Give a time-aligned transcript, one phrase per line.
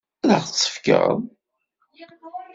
[0.31, 1.15] Ad ɣ-tt-tefkeḍ?